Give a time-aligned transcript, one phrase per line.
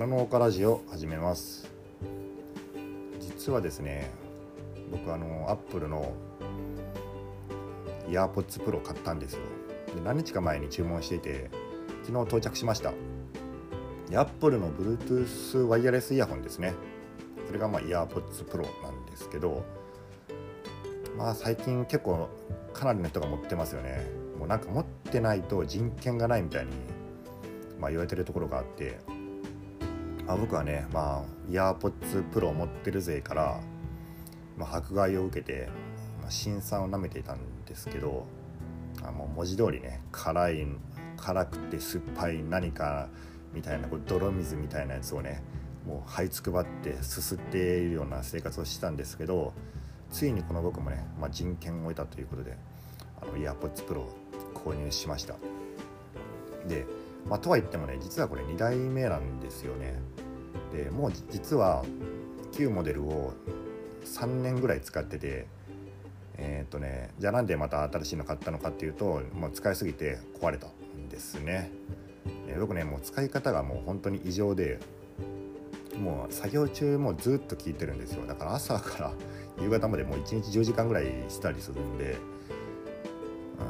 [0.00, 1.68] 虎の丘ラジオ始めます。
[3.20, 4.10] 実はですね
[4.90, 6.14] 僕あのアップルの
[8.08, 9.40] イヤーポッツプロ買ったんですよ。
[9.94, 11.50] で何日か前に注文していて
[12.04, 12.94] 昨日到着しました。
[14.08, 16.72] でアップルの Bluetooth ワイヤレスイヤホンですね。
[17.46, 19.66] それがまあイヤーポッツプロなんですけど
[21.18, 22.30] まあ最近結構
[22.72, 24.00] かなりの人が持ってますよね。
[24.38, 26.72] もうなんか持ってないと人権がないみたいに、
[27.78, 28.98] まあ、言われてるところがあって、
[30.30, 33.60] まあ、僕はね、まあ、イヤーポッツプロを持ってる勢から、
[34.56, 35.68] まあ、迫害を受けて、
[36.22, 38.26] まあ、辛酸をなめていたんですけど
[39.02, 40.66] あもう文字通りね辛い
[41.16, 43.08] 辛くて酸っぱい何か
[43.52, 45.42] みたいなこう泥水みたいなやつをね
[45.84, 49.52] もう這いつくばってすすっているような生活をしてたんですけど
[50.12, 52.56] ついにこの僕もね、まあ、人権を得たということで
[53.20, 54.14] あのイヤーポッツプロを
[54.54, 55.34] 購入しました。
[56.68, 56.86] で、
[57.28, 59.94] まあ、とは言ってもね実はこれ2代目なんですよね。
[60.72, 61.84] でもう実は
[62.52, 63.32] 旧モデルを
[64.04, 65.46] 3年ぐらい使ってて
[66.36, 71.70] えー、っとねじゃあなんでまた新しいの買ったのかっていうともう使いすぎて壊れたんですね、
[72.48, 74.80] えー、僕ねもう使い方がもう本当に異常で
[75.98, 78.26] もう作業中もずっと聞いてるんですよ。
[78.26, 79.12] だから朝から
[79.62, 82.16] 夕方までもう1日10時間ぐらいしたりするんで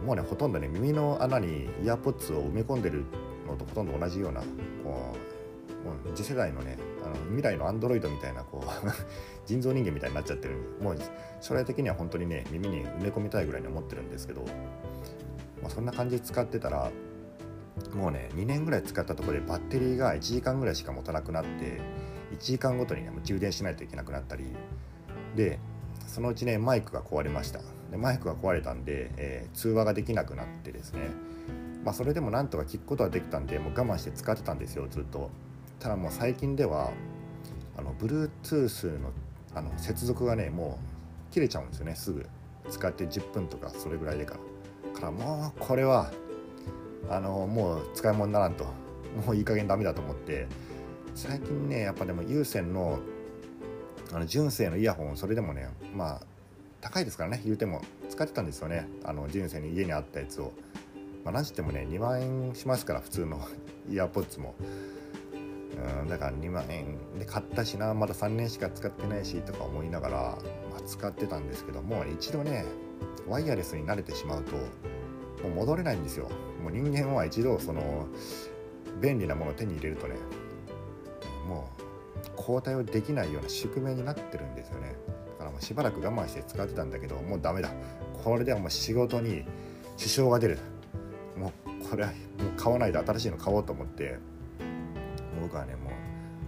[0.00, 3.04] うんもうねほとんどね耳の穴にイヤーポッツを埋め込んでる
[3.46, 4.40] のとほとんど同じような
[4.82, 5.33] こう
[5.84, 8.88] もう次世代のねあの未来のアンドロイドみたいなこう
[9.46, 10.56] 人造人間みたいになっちゃってる。
[10.80, 10.96] もう
[11.40, 14.42] 将来的には本当にね耳に埋め込みたいぐらいに思ってるんですけど、
[15.62, 16.90] まあ、そんな感じで使ってたら
[17.94, 21.80] もうね2年ぐらい使ったところでバッテリーが1時間ぐらいしか持たなくなって
[22.32, 24.44] 1時間ごとにね充電しないといけなくなったり
[25.36, 25.58] で
[26.06, 27.60] そのうちねマイクが壊れました。
[27.90, 31.10] でマイクが壊れたんで、えー、通話ができなくなってですね。
[31.84, 35.30] まあそれでもなんとか聞くことはできたんでもう我慢して使ってたんですよずっと。
[35.84, 36.92] ただもう最近では
[37.76, 39.10] あの Bluetooth の
[39.54, 40.78] あの接続がねも
[41.30, 41.94] う切れちゃうんですよね。
[41.94, 42.26] すぐ。
[42.70, 44.38] 使って10分とかそれぐらいでか
[44.94, 44.98] ら。
[44.98, 46.10] からもうこれは
[47.10, 48.64] あのもう使い物にならんと。
[49.26, 50.46] もういい加減ダメだと思って。
[51.14, 52.98] 最近ねやっぱでも有線の
[54.10, 56.20] あの純正のイヤホンそれでもねまあ
[56.80, 57.42] 高いですからね。
[57.44, 58.88] 言うても使ってたんですよね。
[59.04, 60.54] あの純正に家にあったやつを、
[61.26, 63.46] まあ、何してもね2万円しますから普通の
[63.90, 64.54] イヤーポッツも。
[66.02, 70.16] うんだから2万円で買ったしなまだ3年しか使ってないしとか思いながら、
[70.70, 72.64] まあ、使ってたんですけども一度ね
[73.28, 74.56] ワイヤレスに慣れてしまうと
[75.42, 76.30] もう戻れないんですよ。
[76.62, 78.06] もう人間は一度その
[79.00, 80.14] 便利なものを手に入れるとね
[81.46, 81.84] もう
[82.38, 84.96] 交代をできないような宿命になってるんですよね。
[85.32, 87.70] だからもうしばらく我慢して使ってたんだけどもうダメだ。
[88.22, 89.44] これではもう仕事に
[89.96, 90.58] 支障が出る。
[91.36, 92.16] もうこれはもう
[92.56, 94.18] 買わないで新しいの買おうと思って
[95.44, 95.92] 僕はねもう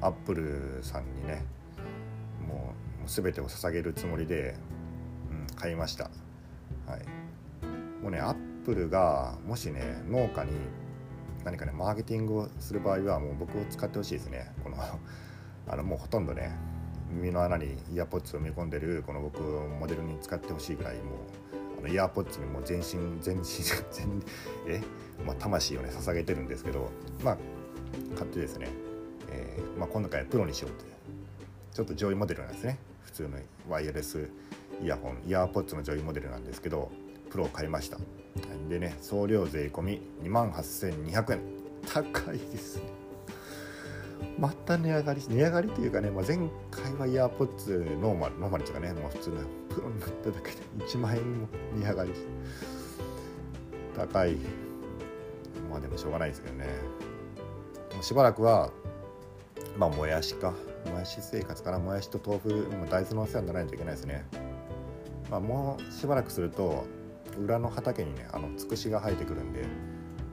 [0.01, 1.45] アップルさんにね
[2.49, 2.73] も
[3.05, 4.57] う全てを捧げるつもりで、
[5.31, 6.05] うん、買いました。
[6.87, 7.01] はい。
[8.03, 10.53] もうねアップルがもしね農家に
[11.45, 14.51] 何かねマーケティングをする場合はもう僕を使ってほしいですね。
[14.65, 14.77] この
[15.69, 16.57] あのもうほとんどね
[17.11, 23.45] 耳の穴にイヤーポッツを埋め込んでるこの僕をモデルに使ってほしいぐらいもうあのイヤーポッツにもう全身全身
[23.91, 24.23] 全
[24.67, 24.81] え、
[25.27, 26.91] まあ、魂をね捧げてるんですけど
[27.23, 27.37] まあ
[28.17, 28.69] 買ってですね、
[29.31, 30.85] えーまあ、今度からプロにしようって。
[31.73, 32.79] ちょっと上位モデルなんですね。
[33.05, 33.39] 普通の
[33.69, 34.31] ワイヤレス
[34.83, 36.91] イヤホンイヤーポッツの上位モデルなんですけど
[37.31, 37.99] プロを買いました。
[38.69, 41.41] でね送料税込み2万8200円。
[41.93, 42.83] 高いですね。
[44.39, 46.39] また値上がり値上がりというかね、まあ、前
[46.71, 49.37] 回はイヤーポッツノーマルノーマルとかね、まあ、普通の
[49.69, 50.57] プロになっただけで
[50.87, 52.11] 1万円も値上がり
[53.97, 54.37] 高い。
[55.71, 56.67] まあでもしょうがないですけどね。
[58.01, 58.71] しばらくは
[59.79, 60.55] まあもやしか。
[60.91, 64.25] もやし生活からもやしと豆腐大豆のお世話にならないといけないですね。
[65.31, 66.85] まあもうしばらくすると
[67.39, 69.63] 裏の畑にねあのつくしが生えてくるんで、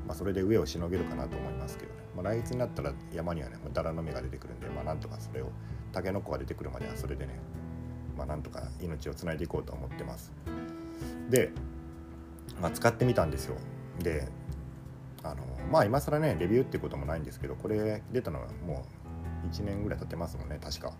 [0.07, 1.99] まあ、それで上をしのげるかなと思いますけどね。
[2.15, 5.49] まあ、来月になったら山にはねダラの芽が出てくるんで、まあ、なんとかそれを
[5.91, 7.39] タケノコが出てくるまではそれでね、
[8.15, 10.31] まあ、なんとか命をつないでいこうと思ってます。
[11.29, 11.51] で、
[12.61, 13.55] まあ、使ってみたんですよ。
[13.99, 14.27] で
[15.23, 19.02] あのまあ今更ねレビューっていうこともないんですけどこれ出たのはもう
[19.51, 20.93] 1年ぐらい経ってますもんね確か。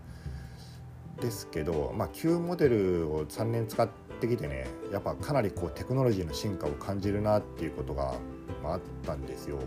[1.22, 3.88] ですけど、まあ、旧モデルを3年使っ
[4.19, 8.16] てきてねやっぱかなりこうテクノロジーの進化を感じるなっていうことが、
[8.63, 9.60] まあ、ったんですよ。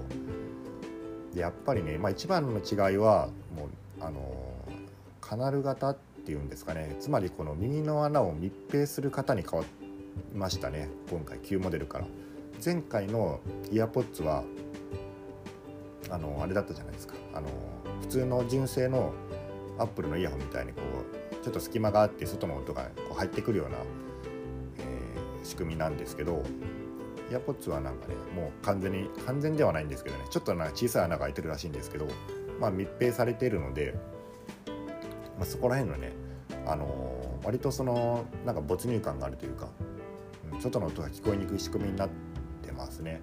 [1.34, 3.68] でやっぱりね、まあ、一番の違いはもう
[4.00, 4.54] あの
[5.20, 6.96] カナル型っていうんですかね。
[7.00, 9.88] つまりこの耳の穴を密閉する型に変わり
[10.34, 12.06] ましたね今回旧モデルから。
[12.64, 13.40] 前回の
[13.70, 14.42] イヤーポッツは
[16.10, 17.14] あのあれだったじゃないですか。
[17.36, 17.48] あの
[18.00, 19.12] 普通の純正の
[19.78, 23.76] アップルのイヤホンみたいにこうちょっと隙間があって外の音がこう入ってくるような、
[24.78, 26.42] えー、仕組みなんですけど
[27.30, 32.06] AirPods はなんかねもう完全に完全ではないんですけどねちょっとな小さい穴が開いてるらしいんですけど、
[32.58, 33.94] まあ、密閉されているので、
[35.36, 36.12] まあ、そこら辺のね、
[36.66, 39.68] あのー、割とそのなんか没入感があるというか、
[40.60, 42.08] 外の音が聞こえにくい仕組みになっ
[42.62, 43.20] てますね。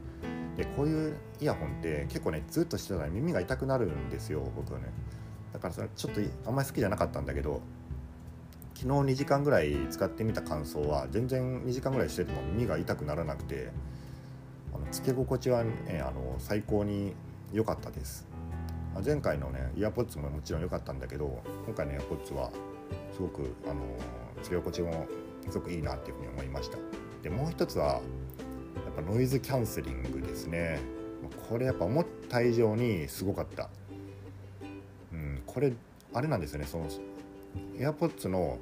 [0.57, 4.85] でこういうイヤホンって結構ねずっとしてたら耳が痛くなるんですよ僕はね。
[5.51, 7.61] だからそれちょっとあんまり好きじゃなかったんだけど
[8.73, 13.71] 昨日2時間ぐらい使ってみた感想は全然2時間ぐらいしてても耳が痛くならなくて
[14.73, 17.13] あのつけ心地は、ね、あの最高に
[17.51, 18.27] 良かったです。
[19.03, 22.51] 前回のねイヤポッツももちろん良かったんだけど今回のイヤポッツは
[23.11, 23.81] すごくあの
[24.43, 25.07] つけ心地も
[25.49, 26.77] すごくいいなっていうふうに思いました。
[27.21, 28.01] でもう一つは
[28.95, 30.79] ぱノイズキャンセリングですね。
[31.49, 33.69] これやっぱ思った以上にすごかった。
[35.11, 35.73] うんこれ
[36.13, 36.65] あれなんですよね。
[36.65, 36.87] その
[37.77, 38.59] AirPods の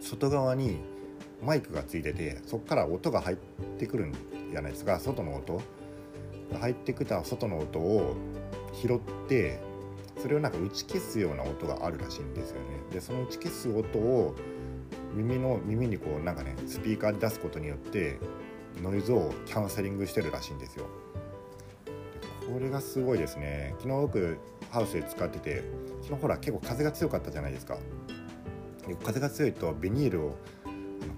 [0.00, 0.78] 外側に
[1.42, 3.36] マイクがついててそこから音が入っ
[3.78, 4.12] てくるん
[4.50, 5.00] じゃないですか。
[5.00, 5.60] 外の音。
[6.60, 8.14] 入ってきた外の音を
[8.74, 9.60] 拾って
[10.18, 12.62] それをなんか打ち消すような音があるらしいんですよね。
[12.92, 14.34] でその打ち消す音を
[15.14, 18.18] 耳の耳にこうなんかねスピーカーで出すことによって
[18.80, 20.86] ノイズをキャンセリングしてるらしいんですよ。
[22.52, 23.74] これがすごいですね。
[23.78, 24.38] 昨日僕
[24.70, 25.62] ハウスで使ってて
[26.02, 27.78] 昨日ほら結構風が強かったじゃないですか。
[29.04, 30.36] 風が強いとビニールを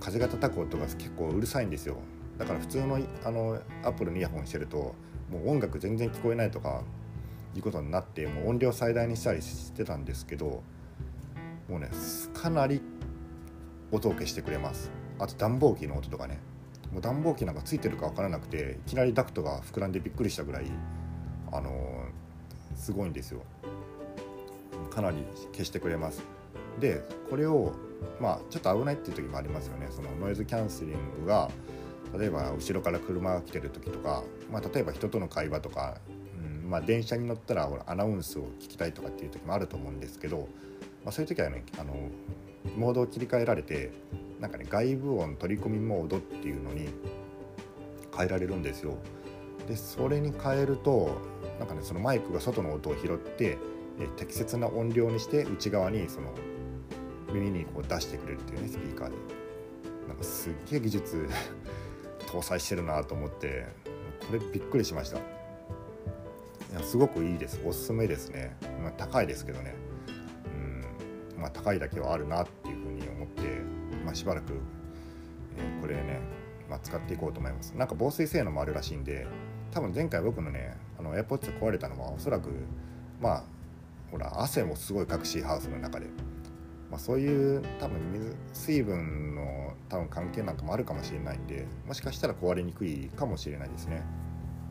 [0.00, 1.96] 風が叩く音が結構うるさいんですよ。
[2.38, 4.94] だから普通のあのアップルのイヤホンしてると
[5.30, 6.82] もう音楽全然聞こえないとか
[7.54, 10.62] いうことになってもう音量最大にしたりしてたんですけど
[11.68, 11.88] もうね
[12.34, 12.82] かなり
[13.92, 14.90] 音を消してくれます。
[15.18, 16.40] あと暖房機の音とかね。
[16.94, 20.66] もう暖房機なんかついてるか分からなくていきなりダクトが膨らんでびっくりしたぐらい
[21.52, 23.42] あのー、すごいんですよ。
[24.90, 25.16] かなり
[25.52, 26.22] 消してくれます。
[26.80, 27.72] でこれを
[28.20, 29.88] まあちょっと危ないっていう時もありますよね。
[29.90, 31.50] そのノイズキャンセリングが
[32.16, 35.96] 例えば後ろから車が来てる時とか、まあ、例えば人との会話とか、
[36.38, 40.48] うんまあ、電車に乗ったらアナウンスを聞きたいとかっていう時もあると思うんですけど、
[41.04, 41.94] まあ、そういう時はねあの
[42.76, 43.90] モードを切り替えられて
[44.44, 46.90] なんかね外部音取り込みモードっていうのに
[48.14, 48.98] 変えられるんですよ。
[49.66, 51.16] でそれに変えると
[51.58, 53.56] なんかねそのマイクが外の音を拾って
[53.98, 56.34] え適切な音量にして内側にその
[57.32, 59.16] 耳にこう出してくれるっていうねスピーカーで。
[60.08, 61.26] なんかすっげえ技術
[62.28, 63.64] 搭載してるなと思って
[64.26, 65.16] これびっくりしました。
[65.16, 65.20] い
[66.74, 67.62] やすごくいいです。
[67.64, 69.74] おすすめですね、まあ、高いですけどね。
[71.34, 71.40] うん。
[71.40, 72.63] まあ高いだけはあるなって、
[74.14, 74.52] しばらく、
[75.56, 76.20] え、これね、
[76.68, 77.72] まあ、使っていこうと思います。
[77.72, 79.26] なんか防水性能もあるらしいんで
[79.70, 82.50] 多分前回僕のねあの AirPods 壊れたのはおそらく
[83.20, 83.44] まあ
[84.10, 86.06] ほら汗もすごいかくしハウスの中で、
[86.90, 94.02] まあ、そういう多分水水分の多分関係なんかもあるかもしれないんでもしかしたら壊れにくいかもしれないですね。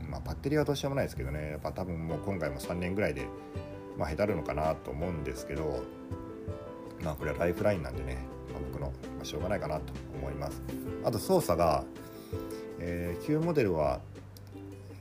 [0.09, 1.51] まあ、バッテリーはどうしようもないですけどね。
[1.51, 3.25] やっぱ多分もう今回も3年ぐらいで、
[3.97, 5.83] まあ、へたるのかなと思うんですけど
[7.03, 8.17] まあこれはライフラインなんでね、
[8.83, 10.61] の、まあ、しょうがないかなと思います。
[11.03, 11.83] あと操作が、
[12.79, 14.01] えー、旧モデルは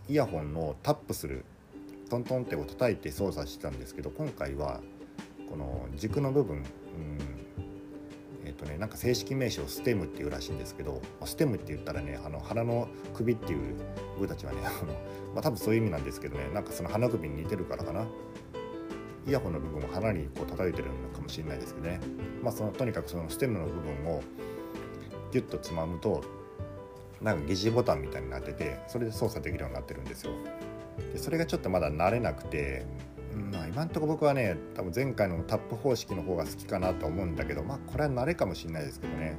[0.08, 1.44] イヤホンのタップする
[2.10, 4.80] トントンってを叩いて操作してたんですけど今回は
[5.48, 6.62] この軸の部分、うん
[8.44, 13.76] えーとね、なんか正式名称ステムっていうらしいんですけどステムって言ったらねあの鼻の首っていう
[14.16, 14.92] 僕たちはねあの、
[15.34, 18.06] まあ、多分そういう意味なんですけどねなんかその鼻首に似てるからかな。
[19.26, 22.00] イヤホンの部分を鼻にこう叩いてるのかもしれないですけどね、
[22.42, 24.22] まあ、そのとにかくそのステムの部分を
[25.32, 26.22] ギュッとつまむと
[27.20, 30.32] なんか疑似ボタンみたいになっててそれで操作できるようになってるんですよ。
[31.12, 32.84] でそれがちょっとまだ慣れなくて、
[33.32, 39.36] うんまあ、今んとこ僕はね多分前回のタップ方式の方が好きかなと思うんだけどまあこれは慣れかもしれないですけどね。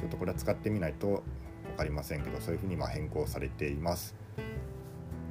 [0.00, 1.22] ちょっとこれは使ってみないと
[1.72, 4.16] 分かりませんけどそういうふうにま変更されています、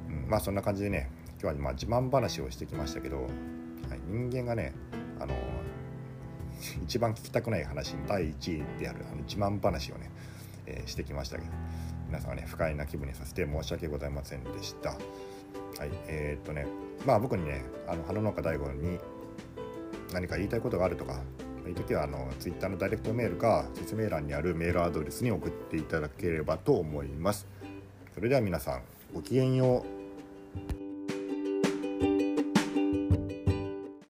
[0.08, 1.10] うん、まあそんな感じでね
[1.42, 3.28] 今日はま自慢話をしてきましたけど、はい、
[4.06, 4.72] 人間がね
[5.18, 5.34] あの
[6.84, 10.08] 一番聞きたくない話第1位であるあの自慢話をね、
[10.66, 11.50] えー、してきましたけど
[12.06, 14.90] 皆さんはね不快な気分にさせて申し訳ございませんでした。
[14.90, 16.66] はいえー、っとね
[17.04, 19.00] まあ僕にねあの花農家大悟に
[20.12, 21.20] 何か言いたいことがあるとか
[21.66, 27.48] いう時はあの Twitter のダイレクトメールか説明欄にあるメールアドレスに送っていただければと思います。
[28.14, 28.82] それでは皆さん
[29.12, 30.01] ごきげんよう。